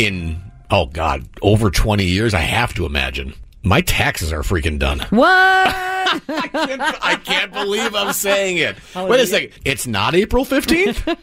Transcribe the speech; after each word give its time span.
in, 0.00 0.40
oh 0.70 0.86
God, 0.86 1.26
over 1.42 1.70
20 1.70 2.04
years, 2.04 2.32
I 2.32 2.40
have 2.40 2.72
to 2.74 2.86
imagine, 2.86 3.34
my 3.62 3.82
taxes 3.82 4.32
are 4.32 4.40
freaking 4.40 4.78
done. 4.78 5.00
What? 5.10 5.28
I, 5.30 6.48
can't, 6.50 6.80
I 7.04 7.16
can't 7.16 7.52
believe 7.52 7.94
I'm 7.94 8.14
saying 8.14 8.56
it. 8.56 8.76
Wait 8.96 9.20
a 9.20 9.26
second. 9.26 9.52
It's 9.64 9.86
not 9.86 10.14
April 10.14 10.46
15th? 10.46 11.18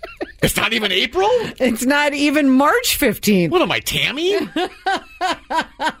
it's 0.42 0.56
not 0.56 0.72
even 0.72 0.92
April? 0.92 1.28
It's 1.58 1.84
not 1.84 2.14
even 2.14 2.50
March 2.50 2.98
15th. 2.98 3.50
What 3.50 3.62
am 3.62 3.72
I, 3.72 3.80
Tammy? 3.80 4.38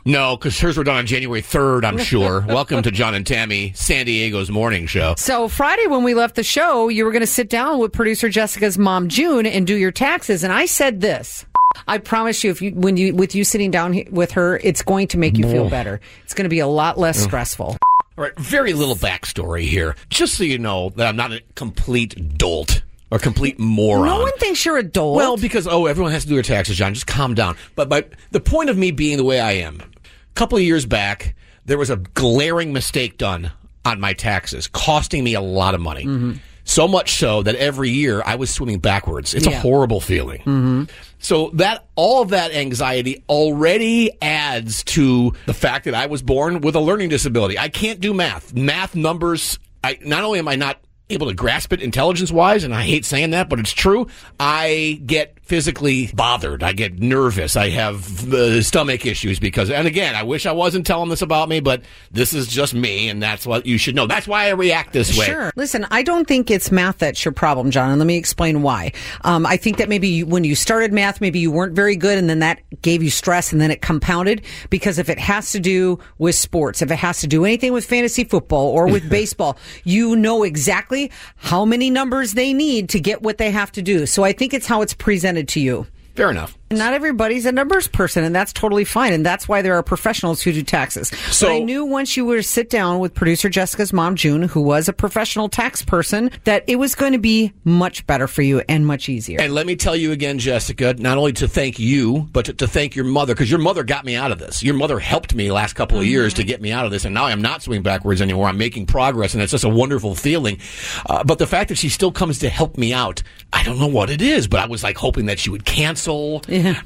no, 0.04 0.36
because 0.36 0.58
hers 0.60 0.78
were 0.78 0.84
done 0.84 0.96
on 0.96 1.06
January 1.06 1.42
3rd, 1.42 1.84
I'm 1.84 1.98
sure. 1.98 2.40
Welcome 2.48 2.82
to 2.82 2.92
John 2.92 3.14
and 3.14 3.26
Tammy, 3.26 3.72
San 3.74 4.06
Diego's 4.06 4.50
morning 4.50 4.86
show. 4.86 5.16
So 5.18 5.48
Friday 5.48 5.88
when 5.88 6.04
we 6.04 6.14
left 6.14 6.36
the 6.36 6.44
show, 6.44 6.88
you 6.88 7.04
were 7.04 7.10
going 7.10 7.20
to 7.20 7.26
sit 7.26 7.50
down 7.50 7.80
with 7.80 7.92
producer 7.92 8.28
Jessica's 8.28 8.78
mom 8.78 9.08
June 9.08 9.46
and 9.46 9.66
do 9.66 9.74
your 9.74 9.90
taxes 9.90 10.44
and 10.44 10.52
I 10.52 10.66
said 10.66 11.00
this. 11.00 11.44
I 11.86 11.98
promise 11.98 12.44
you 12.44 12.50
if 12.50 12.62
you 12.62 12.72
when 12.72 12.96
you 12.96 13.14
with 13.14 13.34
you 13.34 13.44
sitting 13.44 13.70
down 13.70 14.02
with 14.10 14.32
her, 14.32 14.56
it's 14.58 14.82
going 14.82 15.08
to 15.08 15.18
make 15.18 15.38
you 15.38 15.48
feel 15.48 15.68
better. 15.68 16.00
It's 16.24 16.34
going 16.34 16.44
to 16.44 16.50
be 16.50 16.60
a 16.60 16.66
lot 16.66 16.98
less 16.98 17.18
stressful. 17.22 17.76
All 18.18 18.24
right, 18.24 18.38
very 18.38 18.72
little 18.72 18.96
backstory 18.96 19.62
here. 19.62 19.96
Just 20.08 20.34
so 20.34 20.44
you 20.44 20.58
know 20.58 20.90
that 20.90 21.06
I'm 21.06 21.16
not 21.16 21.32
a 21.32 21.42
complete 21.54 22.36
dolt 22.36 22.82
or 23.10 23.18
complete 23.18 23.58
moron. 23.58 24.06
No 24.06 24.20
one 24.20 24.36
thinks 24.38 24.64
you're 24.64 24.78
a 24.78 24.82
dolt. 24.82 25.16
Well, 25.16 25.36
because 25.36 25.66
oh, 25.66 25.86
everyone 25.86 26.12
has 26.12 26.24
to 26.24 26.28
do 26.28 26.34
their 26.34 26.42
taxes, 26.42 26.76
John. 26.76 26.94
Just 26.94 27.06
calm 27.06 27.34
down. 27.34 27.56
But 27.74 27.88
but 27.88 28.10
the 28.30 28.40
point 28.40 28.70
of 28.70 28.76
me 28.76 28.90
being 28.90 29.16
the 29.16 29.24
way 29.24 29.40
I 29.40 29.52
am, 29.52 29.80
a 29.80 30.34
couple 30.34 30.58
of 30.58 30.64
years 30.64 30.86
back, 30.86 31.34
there 31.66 31.78
was 31.78 31.90
a 31.90 31.96
glaring 31.96 32.72
mistake 32.72 33.16
done 33.16 33.52
on 33.84 34.00
my 34.00 34.12
taxes, 34.12 34.68
costing 34.68 35.24
me 35.24 35.34
a 35.34 35.40
lot 35.40 35.74
of 35.74 35.80
money. 35.80 36.04
Mm-hmm. 36.04 36.32
So 36.70 36.86
much 36.86 37.16
so 37.16 37.42
that 37.42 37.56
every 37.56 37.90
year 37.90 38.22
I 38.24 38.36
was 38.36 38.48
swimming 38.48 38.78
backwards. 38.78 39.34
It's 39.34 39.44
a 39.44 39.58
horrible 39.58 40.00
feeling. 40.00 40.38
Mm-hmm. 40.42 40.84
So 41.18 41.50
that 41.54 41.84
all 41.96 42.22
of 42.22 42.28
that 42.28 42.52
anxiety 42.52 43.24
already 43.28 44.12
adds 44.22 44.84
to 44.84 45.34
the 45.46 45.52
fact 45.52 45.86
that 45.86 45.94
I 45.94 46.06
was 46.06 46.22
born 46.22 46.60
with 46.60 46.76
a 46.76 46.80
learning 46.80 47.08
disability. 47.08 47.58
I 47.58 47.70
can't 47.70 47.98
do 47.98 48.14
math. 48.14 48.54
Math 48.54 48.94
numbers. 48.94 49.58
I 49.82 49.98
not 50.02 50.22
only 50.22 50.38
am 50.38 50.46
I 50.46 50.54
not 50.54 50.78
able 51.10 51.26
to 51.26 51.34
grasp 51.34 51.72
it 51.72 51.82
intelligence 51.82 52.30
wise, 52.30 52.62
and 52.62 52.72
I 52.72 52.82
hate 52.82 53.04
saying 53.04 53.30
that, 53.30 53.48
but 53.48 53.58
it's 53.58 53.72
true. 53.72 54.06
I 54.38 55.02
get 55.04 55.36
physically 55.50 56.06
bothered. 56.14 56.62
I 56.62 56.72
get 56.72 57.00
nervous. 57.00 57.56
I 57.56 57.70
have 57.70 58.32
uh, 58.32 58.62
stomach 58.62 59.04
issues 59.04 59.40
because, 59.40 59.68
and 59.68 59.84
again, 59.84 60.14
I 60.14 60.22
wish 60.22 60.46
I 60.46 60.52
wasn't 60.52 60.86
telling 60.86 61.10
this 61.10 61.22
about 61.22 61.48
me, 61.48 61.58
but 61.58 61.82
this 62.12 62.32
is 62.34 62.46
just 62.46 62.72
me, 62.72 63.08
and 63.08 63.20
that's 63.20 63.44
what 63.44 63.66
you 63.66 63.76
should 63.76 63.96
know. 63.96 64.06
That's 64.06 64.28
why 64.28 64.46
I 64.46 64.50
react 64.50 64.92
this 64.92 65.18
way. 65.18 65.26
Sure. 65.26 65.50
Listen, 65.56 65.88
I 65.90 66.04
don't 66.04 66.28
think 66.28 66.52
it's 66.52 66.70
math 66.70 66.98
that's 66.98 67.24
your 67.24 67.32
problem, 67.32 67.72
John, 67.72 67.90
and 67.90 67.98
let 67.98 68.06
me 68.06 68.16
explain 68.16 68.62
why. 68.62 68.92
Um, 69.22 69.44
I 69.44 69.56
think 69.56 69.78
that 69.78 69.88
maybe 69.88 70.06
you, 70.06 70.26
when 70.26 70.44
you 70.44 70.54
started 70.54 70.92
math, 70.92 71.20
maybe 71.20 71.40
you 71.40 71.50
weren't 71.50 71.74
very 71.74 71.96
good, 71.96 72.16
and 72.16 72.30
then 72.30 72.38
that 72.38 72.60
gave 72.80 73.02
you 73.02 73.10
stress, 73.10 73.50
and 73.50 73.60
then 73.60 73.72
it 73.72 73.82
compounded. 73.82 74.44
Because 74.70 75.00
if 75.00 75.08
it 75.08 75.18
has 75.18 75.50
to 75.50 75.58
do 75.58 75.98
with 76.18 76.36
sports, 76.36 76.80
if 76.80 76.92
it 76.92 76.96
has 77.00 77.22
to 77.22 77.26
do 77.26 77.44
anything 77.44 77.72
with 77.72 77.84
fantasy 77.84 78.22
football 78.22 78.68
or 78.68 78.86
with 78.86 79.10
baseball, 79.10 79.58
you 79.82 80.14
know 80.14 80.44
exactly 80.44 81.10
how 81.34 81.64
many 81.64 81.90
numbers 81.90 82.34
they 82.34 82.52
need 82.52 82.88
to 82.90 83.00
get 83.00 83.22
what 83.22 83.38
they 83.38 83.50
have 83.50 83.72
to 83.72 83.82
do. 83.82 84.06
So 84.06 84.22
I 84.22 84.32
think 84.32 84.54
it's 84.54 84.68
how 84.68 84.80
it's 84.82 84.94
presented 84.94 85.39
to 85.48 85.60
you. 85.60 85.86
Fair 86.20 86.30
enough. 86.30 86.54
Not 86.72 86.92
everybody's 86.94 87.46
a 87.46 87.50
numbers 87.52 87.88
person, 87.88 88.22
and 88.22 88.32
that's 88.32 88.52
totally 88.52 88.84
fine. 88.84 89.12
And 89.12 89.26
that's 89.26 89.48
why 89.48 89.60
there 89.60 89.74
are 89.74 89.82
professionals 89.82 90.40
who 90.40 90.52
do 90.52 90.62
taxes. 90.62 91.08
So- 91.32 91.46
but 91.46 91.52
I 91.54 91.58
knew 91.58 91.84
once 91.84 92.16
you 92.16 92.24
were 92.26 92.36
to 92.36 92.42
sit 92.44 92.70
down 92.70 93.00
with 93.00 93.12
producer 93.12 93.48
Jessica's 93.48 93.92
mom, 93.92 94.14
June, 94.14 94.42
who 94.42 94.60
was 94.60 94.88
a 94.88 94.92
professional 94.92 95.48
tax 95.48 95.82
person, 95.82 96.30
that 96.44 96.62
it 96.68 96.76
was 96.76 96.94
going 96.94 97.12
to 97.12 97.18
be 97.18 97.52
much 97.64 98.06
better 98.06 98.28
for 98.28 98.42
you 98.42 98.62
and 98.68 98.86
much 98.86 99.08
easier. 99.08 99.40
And 99.40 99.52
let 99.52 99.66
me 99.66 99.74
tell 99.74 99.96
you 99.96 100.12
again, 100.12 100.38
Jessica, 100.38 100.94
not 100.96 101.18
only 101.18 101.32
to 101.32 101.48
thank 101.48 101.80
you, 101.80 102.28
but 102.32 102.44
to, 102.44 102.52
to 102.52 102.68
thank 102.68 102.94
your 102.94 103.06
mother, 103.06 103.34
because 103.34 103.50
your 103.50 103.58
mother 103.58 103.82
got 103.82 104.04
me 104.04 104.14
out 104.14 104.30
of 104.30 104.38
this. 104.38 104.62
Your 104.62 104.74
mother 104.74 105.00
helped 105.00 105.34
me 105.34 105.50
last 105.50 105.72
couple 105.72 105.98
of 105.98 106.06
years 106.06 106.34
to 106.34 106.44
get 106.44 106.60
me 106.60 106.70
out 106.70 106.84
of 106.84 106.92
this, 106.92 107.04
and 107.04 107.14
now 107.14 107.24
I'm 107.24 107.42
not 107.42 107.62
swinging 107.62 107.82
backwards 107.82 108.20
anymore. 108.20 108.46
I'm 108.46 108.58
making 108.58 108.86
progress, 108.86 109.32
and 109.34 109.42
it's 109.42 109.50
just 109.52 109.64
a 109.64 109.68
wonderful 109.68 110.14
feeling. 110.14 110.58
Uh, 111.06 111.24
but 111.24 111.38
the 111.38 111.48
fact 111.48 111.70
that 111.70 111.78
she 111.78 111.88
still 111.88 112.12
comes 112.12 112.38
to 112.40 112.48
help 112.48 112.78
me 112.78 112.92
out, 112.92 113.24
I 113.52 113.64
don't 113.64 113.80
know 113.80 113.88
what 113.88 114.10
it 114.10 114.22
is, 114.22 114.46
but 114.46 114.60
I 114.60 114.66
was 114.66 114.84
like 114.84 114.96
hoping 114.98 115.26
that 115.26 115.40
she 115.40 115.50
would 115.50 115.64
cancel. 115.64 116.09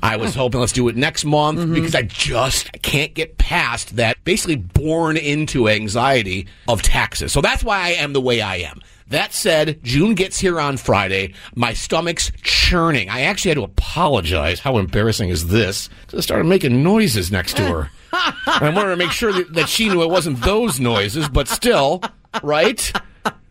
I 0.02 0.16
was 0.16 0.34
hoping 0.34 0.60
let's 0.60 0.72
do 0.72 0.88
it 0.88 0.96
next 0.96 1.24
month 1.24 1.60
mm-hmm. 1.60 1.74
because 1.74 1.94
I 1.94 2.02
just 2.02 2.70
can't 2.82 3.14
get 3.14 3.38
past 3.38 3.96
that 3.96 4.22
basically 4.24 4.56
born 4.56 5.16
into 5.16 5.68
anxiety 5.68 6.46
of 6.68 6.82
taxes. 6.82 7.32
So 7.32 7.40
that's 7.40 7.64
why 7.64 7.78
I 7.78 7.88
am 7.90 8.12
the 8.12 8.20
way 8.20 8.40
I 8.40 8.56
am. 8.56 8.80
That 9.08 9.34
said, 9.34 9.80
June 9.82 10.14
gets 10.14 10.40
here 10.40 10.58
on 10.58 10.76
Friday. 10.76 11.34
My 11.54 11.74
stomach's 11.74 12.32
churning. 12.42 13.10
I 13.10 13.22
actually 13.22 13.50
had 13.50 13.58
to 13.58 13.64
apologize. 13.64 14.60
How 14.60 14.78
embarrassing 14.78 15.28
is 15.28 15.48
this? 15.48 15.90
I 16.16 16.20
started 16.20 16.44
making 16.44 16.82
noises 16.82 17.30
next 17.30 17.56
to 17.56 17.62
her. 17.64 17.90
I 18.12 18.72
wanted 18.74 18.90
to 18.90 18.96
make 18.96 19.10
sure 19.10 19.32
that, 19.32 19.52
that 19.54 19.68
she 19.68 19.88
knew 19.88 20.02
it 20.02 20.10
wasn't 20.10 20.40
those 20.40 20.80
noises, 20.80 21.28
but 21.28 21.48
still, 21.48 22.02
right? 22.42 22.92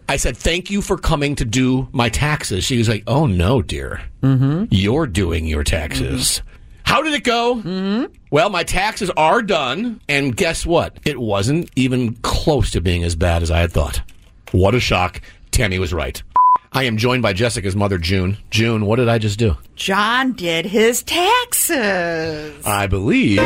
I 0.07 0.17
said, 0.17 0.37
thank 0.37 0.69
you 0.69 0.81
for 0.81 0.97
coming 0.97 1.35
to 1.35 1.45
do 1.45 1.87
my 1.91 2.09
taxes. 2.09 2.63
She 2.63 2.77
was 2.77 2.89
like, 2.89 3.03
oh 3.07 3.25
no, 3.25 3.61
dear. 3.61 4.01
Mm-hmm. 4.21 4.65
You're 4.71 5.07
doing 5.07 5.45
your 5.45 5.63
taxes. 5.63 6.41
How 6.83 7.01
did 7.01 7.13
it 7.13 7.23
go? 7.23 7.55
Mm-hmm. 7.55 8.13
Well, 8.29 8.49
my 8.49 8.63
taxes 8.63 9.09
are 9.15 9.41
done. 9.41 10.01
And 10.09 10.35
guess 10.35 10.65
what? 10.65 10.97
It 11.05 11.19
wasn't 11.19 11.69
even 11.75 12.15
close 12.17 12.71
to 12.71 12.81
being 12.81 13.03
as 13.03 13.15
bad 13.15 13.41
as 13.41 13.51
I 13.51 13.59
had 13.59 13.71
thought. 13.71 14.01
What 14.51 14.75
a 14.75 14.79
shock. 14.79 15.21
Tammy 15.51 15.79
was 15.79 15.93
right. 15.93 16.21
I 16.71 16.83
am 16.83 16.97
joined 16.97 17.21
by 17.21 17.33
Jessica's 17.33 17.75
mother, 17.75 17.99
June. 17.99 18.37
June, 18.49 18.85
what 18.85 18.95
did 18.97 19.07
I 19.07 19.19
just 19.19 19.37
do? 19.37 19.57
John 19.75 20.33
did 20.33 20.65
his 20.65 21.03
taxes. 21.03 22.65
I 22.65 22.87
believe. 22.87 23.39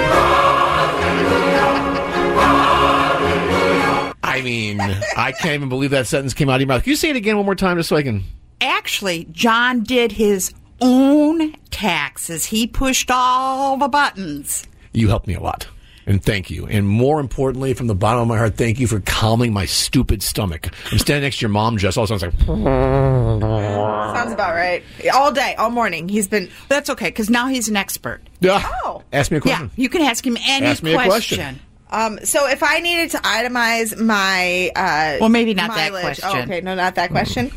I 4.38 4.42
mean, 4.42 4.80
I 4.82 5.32
can't 5.32 5.54
even 5.56 5.70
believe 5.70 5.92
that 5.92 6.08
sentence 6.08 6.34
came 6.34 6.50
out 6.50 6.56
of 6.56 6.62
your 6.62 6.68
mouth. 6.68 6.84
Can 6.84 6.92
you 6.92 6.96
say 6.96 7.10
it 7.10 7.16
again 7.16 7.36
one 7.38 7.46
more 7.46 7.56
time 7.56 7.78
just 7.78 7.90
so 7.90 7.96
I 7.96 8.04
can. 8.04 8.24
Actually, 8.62 9.28
John 9.32 9.84
did 9.84 10.12
his 10.14 10.54
own 10.82 11.54
taxes. 11.72 12.46
He 12.46 12.68
pushed 12.68 13.10
all 13.12 13.78
the 13.78 13.88
buttons. 13.88 14.66
You 14.94 15.08
helped 15.10 15.28
me 15.28 15.34
a 15.36 15.40
lot. 15.40 15.68
And 16.06 16.24
thank 16.24 16.50
you. 16.50 16.66
And 16.68 16.88
more 16.88 17.20
importantly, 17.20 17.74
from 17.74 17.88
the 17.88 17.94
bottom 17.96 18.22
of 18.22 18.28
my 18.30 18.38
heart, 18.38 18.56
thank 18.56 18.80
you 18.80 18.88
for 18.88 19.02
calming 19.02 19.52
my 19.52 19.66
stupid 19.66 20.24
stomach. 20.24 20.70
I'm 20.90 21.00
standing 21.00 21.24
next 21.24 21.40
to 21.40 21.42
your 21.42 21.50
mom, 21.50 21.78
Jess. 21.78 21.98
All 21.98 22.06
of 22.06 22.12
a 22.12 22.18
sudden, 22.18 22.34
it's 22.40 22.48
like, 22.48 22.56
Sounds 22.56 24.32
about 24.32 24.56
right. 24.56 24.84
All 25.14 25.34
day, 25.34 25.54
all 25.56 25.70
morning. 25.70 26.08
He's 26.08 26.30
been. 26.30 26.50
That's 26.70 26.90
okay, 26.92 27.08
because 27.08 27.30
now 27.30 27.48
he's 27.48 27.68
an 27.68 27.76
expert. 27.76 28.22
Oh. 28.44 29.04
Ask 29.12 29.32
me 29.32 29.38
a 29.38 29.42
Yeah, 29.44 29.58
question. 29.58 29.72
you 29.76 29.90
can 29.90 30.02
ask 30.02 30.26
him 30.26 30.38
any 30.48 30.68
Ask 30.68 30.82
me 30.82 30.94
a 30.94 31.04
question. 31.04 31.60
Um, 31.90 32.20
so 32.24 32.48
if 32.48 32.64
I 32.64 32.80
needed 32.80 33.12
to 33.12 33.18
itemize 33.20 33.98
my 34.00 34.72
uh, 34.76 35.18
Well, 35.22 35.30
maybe 35.30 35.54
not 35.54 35.70
that 35.76 35.92
mileage- 35.92 36.20
question. 36.20 36.30
Oh, 36.32 36.42
okay, 36.42 36.62
no, 36.62 36.76
not 36.76 36.96
that 36.96 37.12
question. 37.12 37.52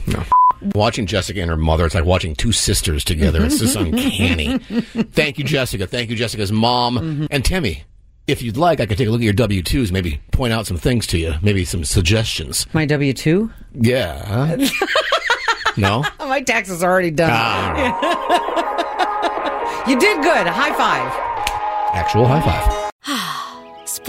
Watching 0.75 1.07
Jessica 1.07 1.41
and 1.41 1.51
her 1.51 1.57
mother, 1.57 1.87
it's 1.87 1.95
like 1.95 2.05
watching 2.05 2.35
two 2.37 2.53
sisters 2.53 3.03
together. 3.03 3.45
It's 3.45 3.59
just 3.59 3.77
uncanny. 3.79 4.59
Thank 4.59 5.39
you, 5.39 5.45
Jessica. 5.45 5.87
Thank 5.87 6.11
you, 6.11 6.17
Jessica's 6.17 6.53
mom. 6.53 7.27
And 7.31 7.45
Timmy, 7.45 7.85
if 8.27 8.43
you'd 8.43 8.57
like, 8.59 8.79
I 8.81 8.87
could 8.87 8.99
take 8.99 9.09
a 9.09 9.11
look 9.11 9.21
at 9.23 9.25
your 9.25 9.33
W 9.33 9.63
2s, 9.63 9.91
maybe 9.91 10.21
point 10.33 10.53
out 10.53 10.67
some 10.67 10.77
things 10.77 11.07
to 11.09 11.19
you, 11.19 11.35
maybe 11.43 11.65
some 11.65 11.83
suggestions. 11.85 12.67
My 12.75 12.85
W 12.87 13.13
2? 13.13 13.51
Yeah. 13.75 14.25
huh? 14.59 14.69
no? 15.77 16.05
My 16.21 16.43
taxes 16.43 16.83
are 16.85 16.91
already 16.91 17.11
done. 17.11 17.31
Ah. 17.33 18.47
You 19.89 19.99
did 19.99 20.23
good. 20.23 20.47
A 20.47 20.53
high 20.53 20.73
five. 20.75 21.11
Actual 21.95 22.27
high 22.27 22.43
five. 22.43 22.80